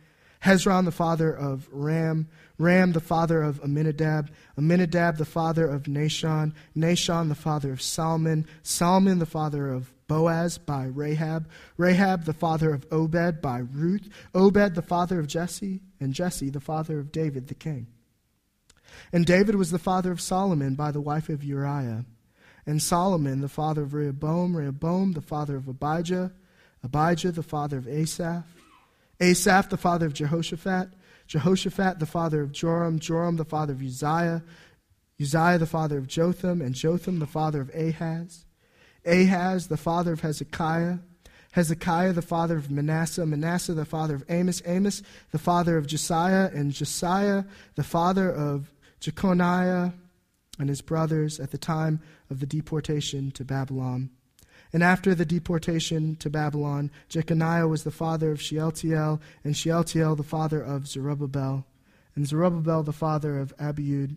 [0.44, 6.53] Hezron the father of Ram, Ram the father of Amminadab, Amminadab the father of Nahshon,
[6.77, 12.72] Nahshon the father of Salmon, Salmon the father of Boaz by Rahab, Rahab the father
[12.72, 17.48] of Obed by Ruth, Obed the father of Jesse, and Jesse the father of David
[17.48, 17.88] the king.
[19.12, 22.05] And David was the father of Solomon by the wife of Uriah,
[22.64, 26.33] and Solomon the father of Rehoboam, Rehoboam the father of Abijah,
[26.83, 28.44] Abijah the father of Asaph,
[29.20, 30.90] Asaph the father of Jehoshaphat,
[31.26, 34.42] Jehoshaphat the father of Joram, Joram the father of Uzziah,
[35.20, 38.46] Uzziah the father of Jotham, and Jotham the father of Ahaz.
[39.04, 40.98] Ahaz, the father of Hezekiah,
[41.52, 46.50] Hezekiah, the father of Manasseh, Manasseh, the father of Amos, Amos, the father of Josiah,
[46.52, 49.92] and Josiah, the father of Jeconiah
[50.59, 52.00] and his brothers at the time
[52.31, 54.11] of the deportation to Babylon.
[54.72, 60.22] And after the deportation to Babylon, Jeconiah was the father of Shealtiel, and Shealtiel the
[60.22, 61.64] father of Zerubbabel,
[62.14, 64.16] and Zerubbabel the father of Abiud,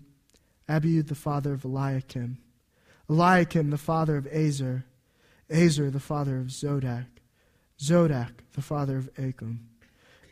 [0.68, 2.38] Abiud the father of Eliakim.
[3.10, 4.86] Eliakim the father of Azor,
[5.50, 7.06] Azor the father of Zadok,
[7.80, 9.70] Zadok the father of Achim,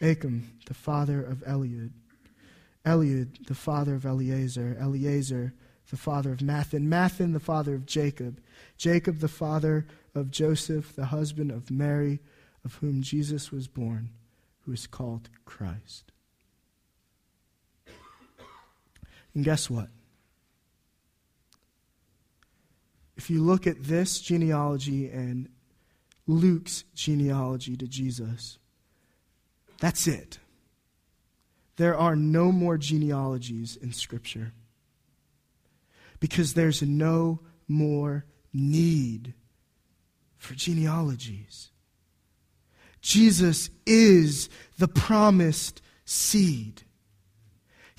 [0.01, 1.91] Achim the father of Eliud,
[2.86, 5.53] Eliud the father of Eleazar, Eleazar
[5.89, 8.39] the father of Matthan, Matthan the father of Jacob,
[8.77, 9.88] Jacob the father
[10.19, 12.19] of Joseph, the husband of Mary,
[12.63, 14.12] of whom Jesus was born,
[14.65, 16.12] who is called Christ.
[19.34, 19.89] And guess what?
[23.19, 25.49] if you look at this genealogy and
[26.25, 28.60] Luke's genealogy to Jesus,
[29.82, 30.39] that's it.
[31.75, 34.53] There are no more genealogies in Scripture
[36.21, 39.34] because there's no more need
[40.39, 41.69] for genealogies.
[43.02, 44.49] Jesus is
[44.80, 46.82] the promised seed.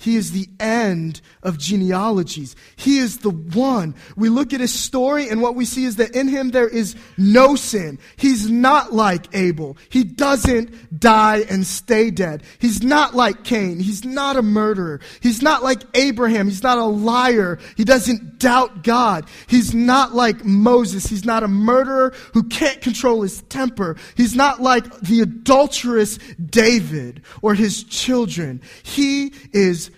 [0.01, 2.55] He is the end of genealogies.
[2.75, 3.93] He is the one.
[4.15, 6.95] We look at his story, and what we see is that in him there is
[7.19, 7.99] no sin.
[8.17, 9.77] He's not like Abel.
[9.89, 12.41] He doesn't die and stay dead.
[12.57, 13.79] He's not like Cain.
[13.79, 15.01] He's not a murderer.
[15.19, 16.47] He's not like Abraham.
[16.47, 17.59] He's not a liar.
[17.77, 19.25] He doesn't doubt God.
[19.45, 21.05] He's not like Moses.
[21.05, 23.97] He's not a murderer who can't control his temper.
[24.17, 28.61] He's not like the adulterous David or his children.
[28.81, 29.90] He is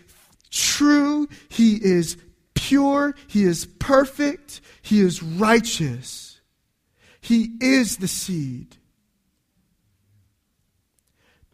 [0.53, 2.17] true, he is
[2.53, 6.39] pure, he is perfect, he is righteous.
[7.21, 8.75] He is the seed.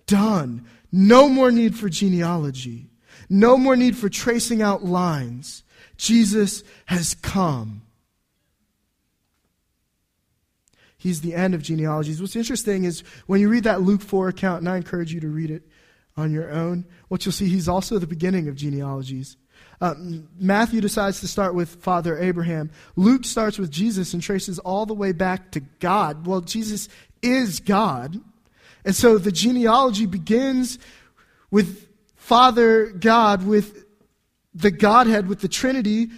[0.08, 0.66] Done.
[0.92, 2.90] No more need for genealogy.
[3.30, 5.64] No more need for tracing out lines.
[5.96, 7.84] Jesus has come.
[10.98, 12.20] He's the end of genealogies.
[12.20, 15.30] What's interesting is when you read that Luke 4 account, and I encourage you to
[15.30, 15.68] read it,
[16.20, 19.38] on your own, what you'll see, he's also the beginning of genealogies.
[19.82, 19.96] Uh,
[20.38, 22.70] Matthew decides to start with Father Abraham.
[22.96, 26.28] Luke starts with Jesus and traces all the way back to God.
[26.28, 26.90] Well, Jesus
[27.22, 28.20] is God.
[28.84, 30.80] And so the genealogy begins
[31.50, 33.86] with Father God, with
[34.54, 36.10] the Godhead, with the Trinity,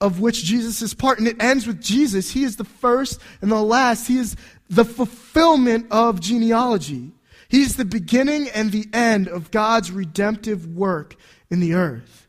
[0.00, 1.18] of which Jesus is part.
[1.18, 2.30] And it ends with Jesus.
[2.30, 4.08] He is the first and the last.
[4.08, 4.36] He is
[4.68, 7.12] the fulfillment of genealogy.
[7.48, 11.16] He's the beginning and the end of God's redemptive work
[11.50, 12.28] in the earth.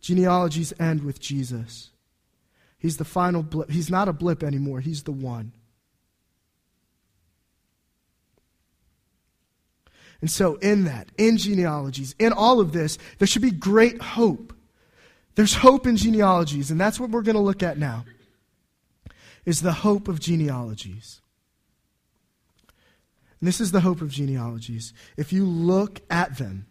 [0.00, 1.90] Genealogies end with Jesus.
[2.78, 3.70] He's the final blip.
[3.70, 5.52] He's not a blip anymore, he's the one.
[10.20, 14.54] And so, in that, in genealogies, in all of this, there should be great hope.
[15.34, 18.04] There's hope in genealogies, and that's what we're going to look at now.
[19.44, 21.20] Is the hope of genealogies.
[23.40, 24.92] And this is the hope of genealogies.
[25.16, 26.66] If you look at them,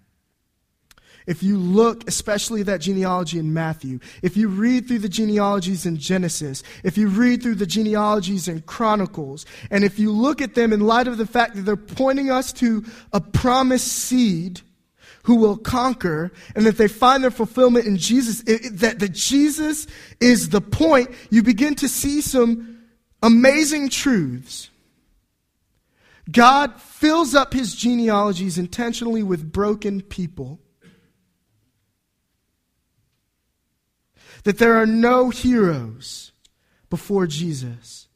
[1.25, 5.97] if you look, especially that genealogy in Matthew, if you read through the genealogies in
[5.97, 10.73] Genesis, if you read through the genealogies in Chronicles, and if you look at them
[10.73, 12.83] in light of the fact that they're pointing us to
[13.13, 14.61] a promised seed
[15.23, 19.87] who will conquer, and that they find their fulfillment in Jesus, it, that, that Jesus
[20.19, 22.81] is the point, you begin to see some
[23.21, 24.69] amazing truths
[26.31, 30.59] God fills up his genealogies intentionally with broken people.
[34.43, 36.31] That there are no heroes
[36.89, 38.07] before Jesus.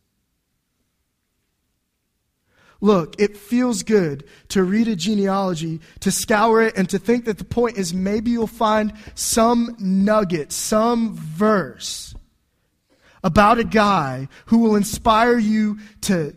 [2.79, 7.39] Look, it feels good to read a genealogy, to scour it, and to think that
[7.39, 12.13] the point is maybe you'll find some nugget, some verse
[13.23, 16.35] about a guy who will inspire you to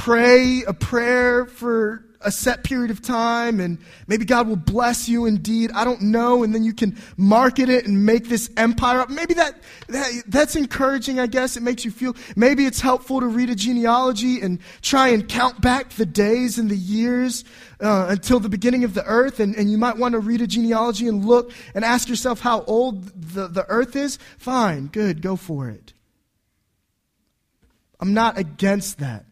[0.00, 3.76] pray a prayer for a set period of time and
[4.06, 5.70] maybe God will bless you indeed.
[5.74, 6.42] I don't know.
[6.42, 9.10] And then you can market it and make this empire up.
[9.10, 9.56] Maybe that,
[9.88, 11.58] that, that's encouraging, I guess.
[11.58, 15.60] It makes you feel, maybe it's helpful to read a genealogy and try and count
[15.60, 17.44] back the days and the years
[17.80, 19.38] uh, until the beginning of the earth.
[19.38, 22.62] And, and you might want to read a genealogy and look and ask yourself how
[22.62, 24.18] old the, the earth is.
[24.38, 25.92] Fine, good, go for it.
[28.00, 29.26] I'm not against that.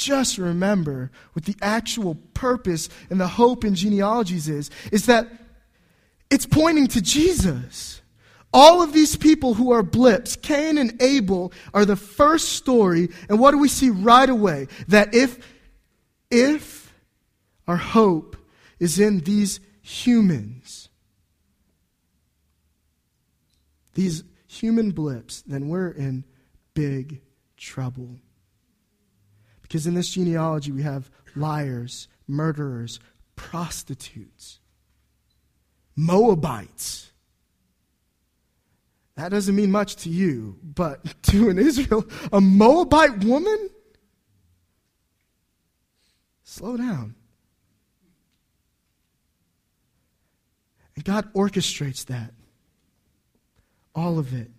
[0.00, 5.28] Just remember what the actual purpose and the hope in genealogies is, is that
[6.30, 8.00] it's pointing to Jesus.
[8.50, 13.10] All of these people who are blips, Cain and Abel, are the first story.
[13.28, 14.68] And what do we see right away?
[14.88, 15.38] That if,
[16.30, 16.94] if
[17.68, 18.38] our hope
[18.78, 20.88] is in these humans,
[23.92, 26.24] these human blips, then we're in
[26.72, 27.20] big
[27.58, 28.16] trouble.
[29.70, 32.98] Because in this genealogy, we have liars, murderers,
[33.36, 34.58] prostitutes,
[35.94, 37.12] Moabites.
[39.14, 43.70] That doesn't mean much to you, but to an Israel, a Moabite woman?
[46.42, 47.14] Slow down.
[50.96, 52.34] And God orchestrates that.
[53.94, 54.50] All of it.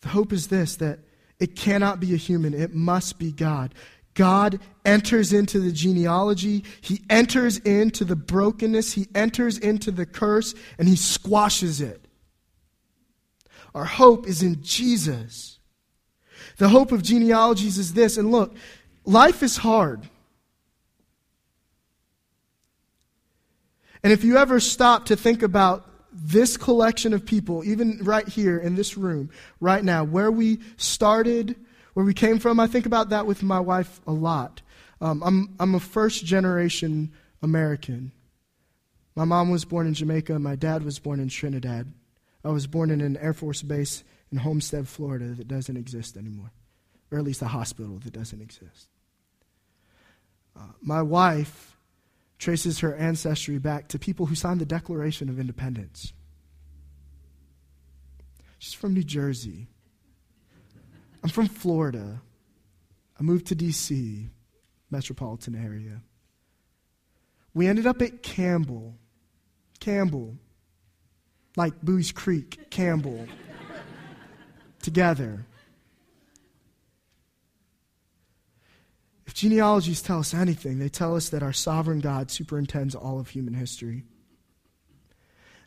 [0.00, 1.00] The hope is this that
[1.40, 3.74] it cannot be a human, it must be God.
[4.14, 10.54] God enters into the genealogy, he enters into the brokenness, he enters into the curse,
[10.76, 12.04] and he squashes it.
[13.74, 15.60] Our hope is in Jesus.
[16.56, 18.56] The hope of genealogies is this, and look,
[19.04, 20.08] life is hard.
[24.02, 25.87] And if you ever stop to think about
[26.20, 31.56] this collection of people, even right here in this room, right now, where we started,
[31.94, 34.62] where we came from, I think about that with my wife a lot.
[35.00, 37.12] Um, I'm, I'm a first generation
[37.42, 38.12] American.
[39.14, 41.92] My mom was born in Jamaica, my dad was born in Trinidad.
[42.44, 46.52] I was born in an Air Force base in Homestead, Florida that doesn't exist anymore,
[47.10, 48.88] or at least a hospital that doesn't exist.
[50.56, 51.76] Uh, my wife
[52.38, 56.12] traces her ancestry back to people who signed the Declaration of Independence.
[58.58, 59.68] She's from New Jersey.
[61.22, 62.22] I'm from Florida.
[63.18, 64.30] I moved to D.C.,
[64.90, 66.02] metropolitan area.
[67.54, 68.94] We ended up at Campbell.
[69.80, 70.36] Campbell.
[71.56, 73.26] Like Buies Creek, Campbell.
[74.82, 75.44] together.
[79.28, 83.28] If genealogies tell us anything, they tell us that our sovereign God superintends all of
[83.28, 84.04] human history.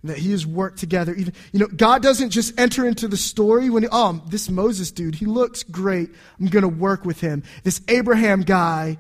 [0.04, 1.14] That he has worked together.
[1.14, 5.14] Even you know, God doesn't just enter into the story when oh, this Moses dude,
[5.14, 6.10] he looks great.
[6.40, 7.44] I'm gonna work with him.
[7.64, 8.98] This Abraham guy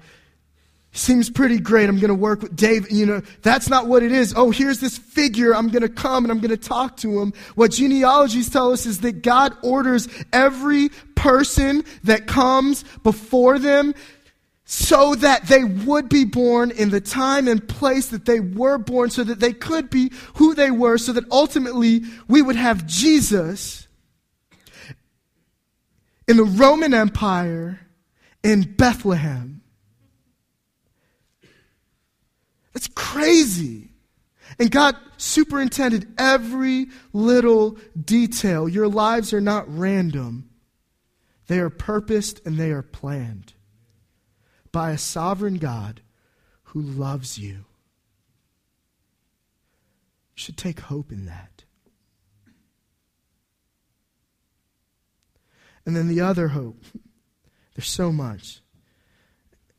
[0.91, 1.89] seems pretty great.
[1.89, 2.91] I'm gonna work with David.
[2.91, 4.31] You know, that's not what it is.
[4.37, 5.55] Oh, here's this figure.
[5.55, 7.33] I'm gonna come and I'm gonna talk to him.
[7.55, 13.95] What genealogies tell us is that God orders every person that comes before them
[14.73, 19.09] so that they would be born in the time and place that they were born,
[19.09, 23.85] so that they could be who they were, so that ultimately we would have Jesus
[26.25, 27.81] in the Roman Empire
[28.43, 29.61] in Bethlehem.
[32.71, 33.89] That's crazy.
[34.57, 38.69] And God superintended every little detail.
[38.69, 40.49] Your lives are not random,
[41.47, 43.51] they are purposed and they are planned
[44.71, 46.01] by a sovereign God
[46.63, 47.65] who loves you.
[50.33, 51.63] You should take hope in that.
[55.85, 56.83] And then the other hope.
[57.75, 58.61] There's so much.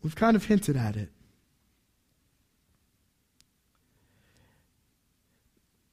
[0.03, 1.11] We've kind of hinted at it.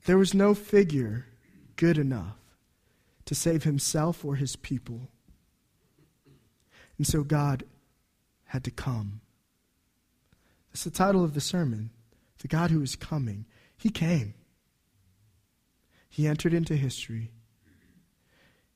[0.06, 1.28] There was no figure
[1.76, 2.38] good enough
[3.26, 5.10] to save himself or his people.
[6.98, 7.64] And so God
[8.50, 9.22] had to come.
[10.70, 11.92] That's the title of the sermon.
[12.40, 13.46] The God who is coming.
[13.78, 14.34] He came.
[16.10, 17.32] He entered into history.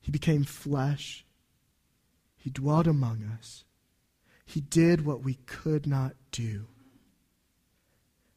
[0.00, 1.24] He became flesh.
[2.36, 3.64] He dwelt among us.
[4.44, 6.66] He did what we could not do.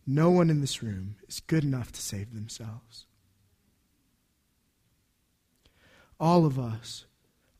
[0.07, 3.05] No one in this room is good enough to save themselves.
[6.19, 7.05] All of us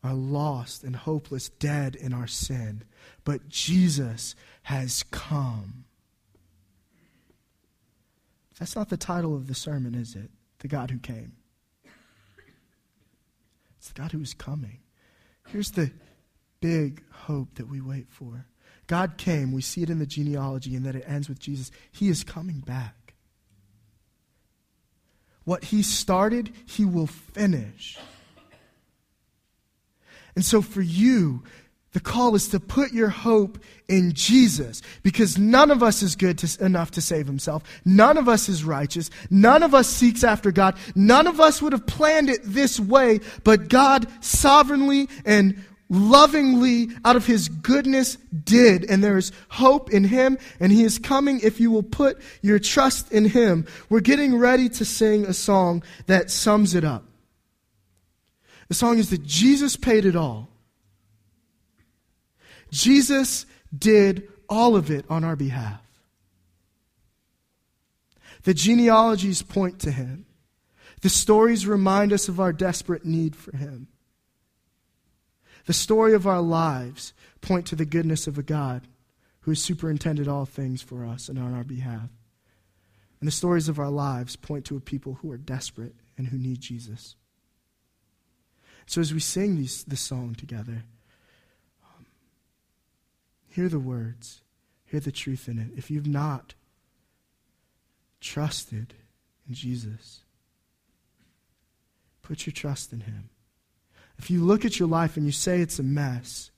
[0.04, 2.84] are lost and hopeless, dead in our sin.
[3.24, 5.86] But Jesus has come.
[8.60, 10.32] That's not the title of the sermon, is it?
[10.60, 11.34] The God who came.
[13.78, 14.80] It's the God who is coming.
[15.48, 15.92] Here's the
[16.60, 18.48] big hope that we wait for
[18.88, 19.52] God came.
[19.52, 21.72] We see it in the genealogy, and that it ends with Jesus.
[21.92, 23.16] He is coming back.
[25.44, 27.98] What he started, he will finish.
[30.38, 31.42] And so for you,
[31.94, 33.58] the call is to put your hope
[33.88, 37.64] in Jesus because none of us is good to, enough to save himself.
[37.86, 39.10] None of us is righteous.
[39.32, 40.78] None of us seeks after God.
[40.94, 45.60] None of us would have planned it this way, but God sovereignly and
[45.90, 48.86] lovingly, out of his goodness, did.
[48.86, 52.60] And there is hope in him, and he is coming if you will put your
[52.60, 53.66] trust in him.
[53.90, 57.07] We're getting ready to sing a song that sums it up.
[58.68, 60.50] The song is that Jesus paid it all.
[62.72, 63.46] Jesus
[63.78, 65.82] did all of it on our behalf.
[68.44, 70.26] The genealogies point to him.
[71.02, 73.88] The stories remind us of our desperate need for him.
[75.66, 78.88] The story of our lives point to the goodness of a God
[79.42, 82.10] who has superintended all things for us and on our behalf.
[83.20, 86.38] And the stories of our lives point to a people who are desperate and who
[86.38, 87.16] need Jesus.
[88.88, 90.84] So as we sing these, this song together,
[91.84, 92.06] um,
[93.50, 94.42] hear the words,
[94.86, 95.78] hear the truth in it.
[95.78, 96.54] If you've not
[98.22, 98.94] trusted
[99.48, 100.22] in Jesus,
[102.24, 103.30] put your trust in him.
[104.18, 106.50] If you look at your life and you say it's a mess,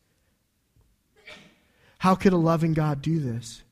[1.97, 3.63] how could a loving God do this?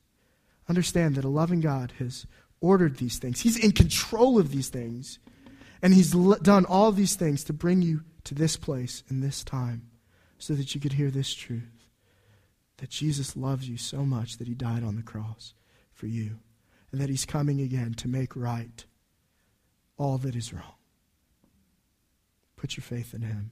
[0.68, 2.26] Understand that a loving God has
[2.60, 3.40] ordered these things.
[3.40, 5.20] He's in control of these things.
[5.80, 9.90] And He's done all these things to bring you to this place in this time
[10.38, 11.88] so that you could hear this truth
[12.78, 15.54] that Jesus loves you so much that he died on the cross
[15.92, 16.38] for you
[16.92, 18.84] and that he's coming again to make right
[19.96, 20.74] all that is wrong.
[22.56, 23.50] Put your faith in him.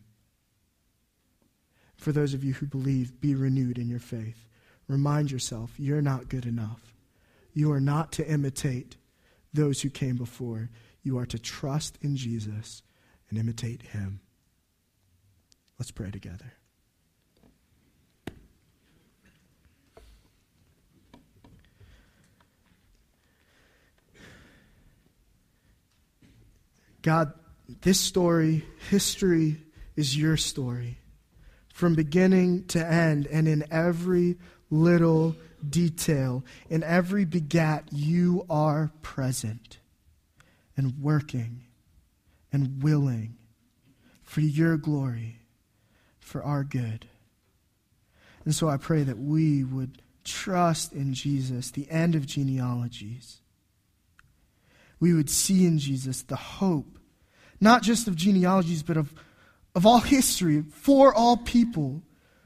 [1.97, 4.49] For those of you who believe, be renewed in your faith.
[4.89, 6.95] Remind yourself you're not good enough.
[7.53, 8.97] You are not to imitate
[9.53, 10.71] those who came before.
[11.03, 12.83] You are to trust in Jesus
[13.29, 14.21] and imitate him.
[15.79, 16.53] Let's pray together.
[27.03, 27.33] God,
[27.83, 29.63] this story, history,
[29.95, 30.99] is your story.
[31.73, 34.39] From beginning to end, and in every
[34.71, 35.37] little
[35.69, 39.79] detail, in every begat, you are present
[40.77, 41.67] and working
[42.53, 43.37] and willing
[44.25, 45.46] for your glory
[46.27, 47.07] for our good.
[48.45, 53.39] And so I pray that we would trust in Jesus, the end of genealogies.
[54.99, 56.99] We would see in Jesus the hope,
[57.61, 59.15] not just of genealogies, but of,
[59.77, 62.03] of all history, for all people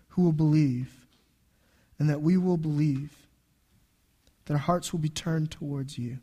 [0.08, 0.94] who will believe.
[1.98, 3.14] And that we will believe,
[4.44, 6.18] that our hearts will be turned towards you,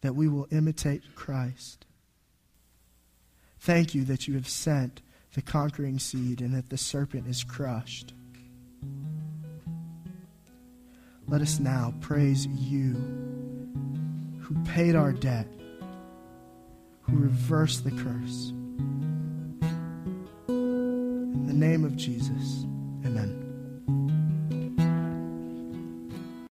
[0.00, 1.86] that we will imitate Christ.
[3.60, 5.00] Thank you that you have sent
[5.36, 8.14] the conquering seed and that the serpent is crushed.
[11.28, 12.94] Let us now praise you
[14.40, 15.46] who paid our debt,
[17.02, 18.52] who reversed the curse.
[20.48, 22.64] In the name of Jesus,
[23.04, 23.45] amen.